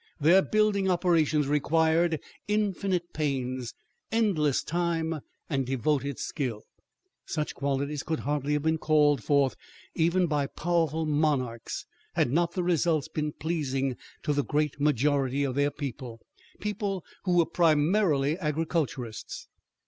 Their 0.19 0.41
building 0.41 0.89
operations 0.89 1.47
required 1.47 2.19
infinite 2.47 3.13
pains, 3.13 3.75
endless 4.11 4.63
time, 4.63 5.19
and 5.47 5.63
devoted 5.63 6.17
skill. 6.17 6.63
Such 7.27 7.53
qualities 7.53 8.01
could 8.01 8.21
hardly 8.21 8.53
have 8.53 8.63
been 8.63 8.79
called 8.79 9.23
forth, 9.23 9.55
even 9.93 10.25
by 10.25 10.47
powerful 10.47 11.05
monarchs, 11.05 11.85
had 12.15 12.31
not 12.31 12.53
the 12.53 12.63
results 12.63 13.09
been 13.09 13.33
pleasing 13.33 13.95
to 14.23 14.33
the 14.33 14.43
great 14.43 14.79
majority 14.79 15.43
of 15.43 15.53
their 15.53 15.69
people, 15.69 16.19
people 16.59 17.05
who 17.25 17.37
were 17.37 17.45
primarily 17.45 18.39
agriculturists. 18.39 19.47